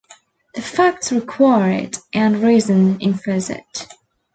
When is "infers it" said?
3.01-3.85